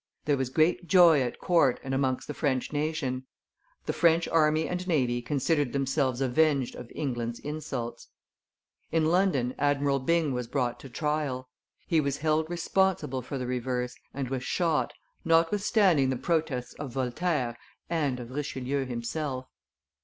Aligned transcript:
There 0.25 0.35
was 0.35 0.49
great 0.49 0.87
joy 0.87 1.21
at 1.21 1.37
court 1.37 1.79
and 1.83 1.93
amongst 1.93 2.25
the 2.27 2.33
French 2.33 2.73
nation; 2.73 3.27
the 3.85 3.93
French 3.93 4.27
army 4.29 4.67
and 4.67 4.87
navy 4.87 5.21
considered 5.21 5.73
themselves 5.73 6.21
avenged 6.21 6.73
of 6.73 6.91
England's 6.95 7.37
insults. 7.37 8.07
In 8.91 9.05
London 9.05 9.53
Admiral 9.59 9.99
Byng 9.99 10.33
was 10.33 10.47
brought 10.47 10.79
to 10.79 10.89
trial; 10.89 11.47
he 11.85 12.01
was 12.01 12.17
held 12.17 12.49
responsible 12.49 13.21
for 13.21 13.37
the 13.37 13.45
reverse, 13.45 13.93
and 14.11 14.27
was 14.29 14.43
shot, 14.43 14.91
notwithstanding 15.23 16.09
the 16.09 16.17
protests 16.17 16.73
of 16.79 16.93
Voltaire 16.93 17.55
and 17.87 18.19
of 18.19 18.31
Richelieu 18.31 18.85
himself. 18.87 19.45